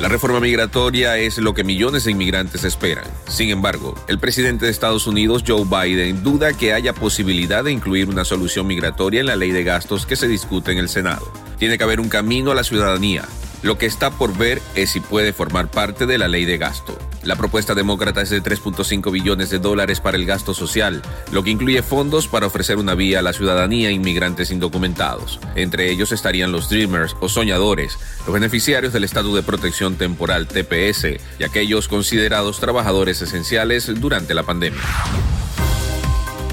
[0.00, 3.04] La reforma migratoria es lo que millones de inmigrantes esperan.
[3.28, 8.08] Sin embargo, el presidente de Estados Unidos, Joe Biden, duda que haya posibilidad de incluir
[8.08, 11.30] una solución migratoria en la ley de gastos que se discute en el Senado.
[11.58, 13.22] Tiene que haber un camino a la ciudadanía,
[13.64, 16.98] lo que está por ver es si puede formar parte de la ley de gasto.
[17.22, 21.00] La propuesta demócrata es de 3.5 billones de dólares para el gasto social,
[21.32, 25.40] lo que incluye fondos para ofrecer una vía a la ciudadanía e inmigrantes indocumentados.
[25.54, 31.16] Entre ellos estarían los Dreamers o soñadores, los beneficiarios del Estado de Protección Temporal TPS
[31.38, 34.82] y aquellos considerados trabajadores esenciales durante la pandemia.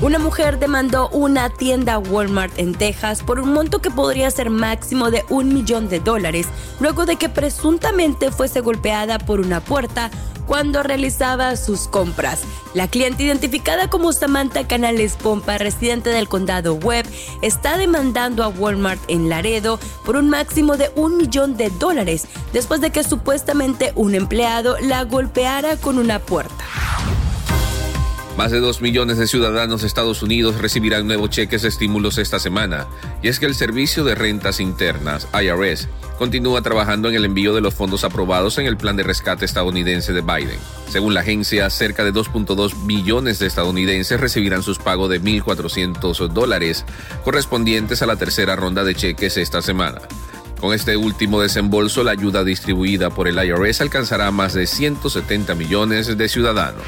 [0.02, 5.12] Una mujer demandó una tienda Walmart en Texas por un monto que podría ser máximo
[5.12, 6.48] de un millón de dólares,
[6.80, 10.10] luego de que presuntamente fuese golpeada por una puerta
[10.48, 12.42] cuando realizaba sus compras.
[12.74, 17.06] La cliente identificada como Samantha Canales Pompa, residente del condado Webb,
[17.44, 22.82] está demandando a Walmart en Laredo por un máximo de un millón de dólares después
[22.82, 26.61] de que supuestamente un empleado la golpeara con una puerta.
[28.38, 32.40] Más de dos millones de ciudadanos de Estados Unidos recibirán nuevos cheques de estímulos esta
[32.40, 32.88] semana,
[33.22, 37.62] y es que el Servicio de Rentas Internas, IRS, continúa trabajando en el envío de
[37.62, 40.60] los fondos aprobados en el plan de rescate estadounidense de Biden.
[40.88, 46.86] Según la agencia, cerca de 2.2 millones de estadounidenses recibirán sus pagos de 1.400 dólares
[47.26, 50.00] correspondientes a la tercera ronda de cheques esta semana.
[50.60, 55.54] Con este último desembolso, la ayuda distribuida por el IRS alcanzará a más de 170
[55.56, 56.86] millones de ciudadanos.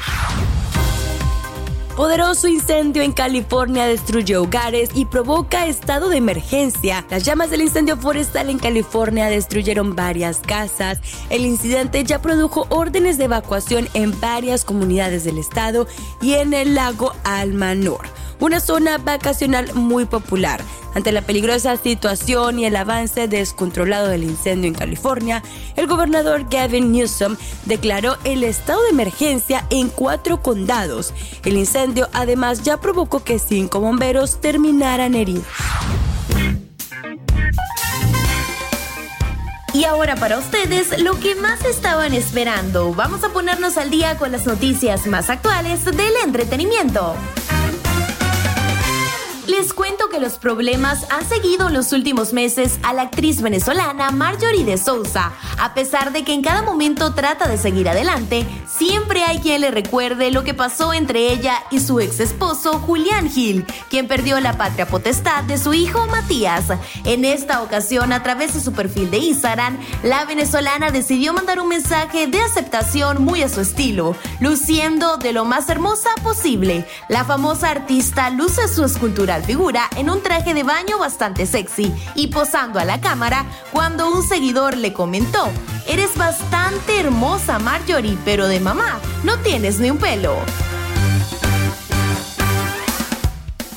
[1.96, 7.06] Poderoso incendio en California destruyó hogares y provoca estado de emergencia.
[7.08, 10.98] Las llamas del incendio forestal en California destruyeron varias casas.
[11.30, 15.86] El incidente ya produjo órdenes de evacuación en varias comunidades del estado
[16.20, 20.62] y en el lago Almanor una zona vacacional muy popular.
[20.94, 25.42] Ante la peligrosa situación y el avance descontrolado del incendio en California,
[25.76, 31.12] el gobernador Gavin Newsom declaró el estado de emergencia en cuatro condados.
[31.44, 35.44] El incendio además ya provocó que cinco bomberos terminaran heridos.
[39.74, 42.94] Y ahora para ustedes, lo que más estaban esperando.
[42.94, 47.16] Vamos a ponernos al día con las noticias más actuales del entretenimiento.
[49.46, 54.10] Les cuento que los problemas han seguido en los últimos meses a la actriz venezolana
[54.10, 55.32] Marjorie de Souza.
[55.58, 59.70] A pesar de que en cada momento trata de seguir adelante, siempre hay quien le
[59.70, 64.56] recuerde lo que pasó entre ella y su ex esposo Julián Gil, quien perdió la
[64.56, 66.64] patria potestad de su hijo Matías.
[67.04, 71.68] En esta ocasión, a través de su perfil de Instagram, la venezolana decidió mandar un
[71.68, 76.86] mensaje de aceptación muy a su estilo, luciendo de lo más hermosa posible.
[77.08, 82.28] La famosa artista luce su escultura figura en un traje de baño bastante sexy y
[82.28, 85.48] posando a la cámara cuando un seguidor le comentó,
[85.86, 90.36] eres bastante hermosa Marjorie, pero de mamá, no tienes ni un pelo.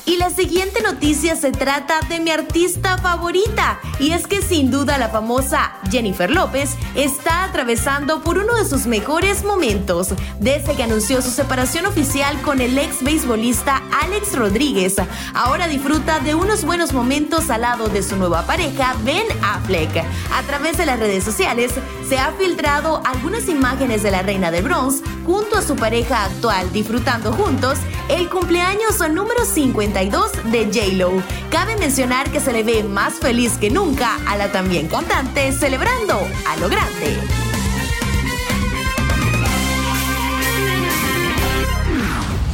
[0.08, 4.96] Y la siguiente noticia se trata de mi artista favorita, y es que sin duda
[4.96, 11.20] la famosa Jennifer López está atravesando por uno de sus mejores momentos, desde que anunció
[11.20, 14.96] su separación oficial con el ex beisbolista Alex Rodríguez.
[15.34, 19.94] Ahora disfruta de unos buenos momentos al lado de su nueva pareja, Ben Affleck.
[20.32, 21.72] A través de las redes sociales
[22.08, 26.72] se ha filtrado algunas imágenes de la reina de bronce junto a su pareja actual
[26.72, 27.78] disfrutando juntos
[28.08, 30.00] el cumpleaños número 50
[30.44, 31.22] de J-Lo.
[31.50, 36.26] Cabe mencionar que se le ve más feliz que nunca a la también cantante celebrando
[36.46, 37.16] a lo grande.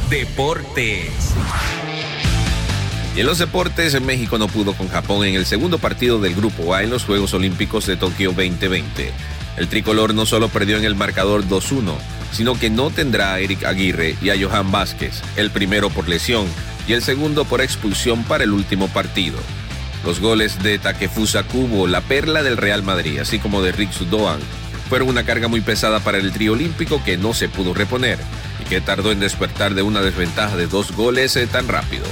[0.09, 1.11] Deportes.
[3.15, 6.73] Y en los deportes, México no pudo con Japón en el segundo partido del Grupo
[6.73, 9.11] A en los Juegos Olímpicos de Tokio 2020.
[9.55, 11.93] El tricolor no solo perdió en el marcador 2-1,
[12.35, 16.45] sino que no tendrá a Eric Aguirre y a Johan Vázquez, el primero por lesión
[16.85, 19.37] y el segundo por expulsión para el último partido.
[20.03, 24.39] Los goles de Takefusa Kubo, la perla del Real Madrid, así como de Rick Sudoan,
[24.89, 28.19] fueron una carga muy pesada para el trío olímpico que no se pudo reponer
[28.61, 32.03] y que tardó en despertar de una desventaja de dos goles eh, tan rápido.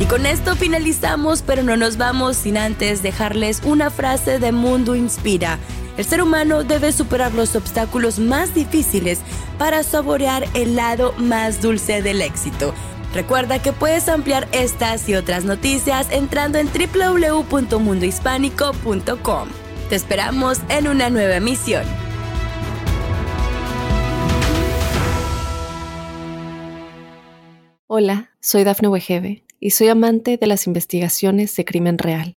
[0.00, 4.94] Y con esto finalizamos, pero no nos vamos sin antes dejarles una frase de Mundo
[4.94, 5.58] Inspira.
[5.98, 9.18] El ser humano debe superar los obstáculos más difíciles
[9.58, 12.72] para saborear el lado más dulce del éxito.
[13.12, 19.48] Recuerda que puedes ampliar estas y otras noticias entrando en www.mundohispánico.com.
[19.88, 21.82] Te esperamos en una nueva emisión.
[27.88, 32.37] Hola, soy Dafne Wegebe y soy amante de las investigaciones de crimen real.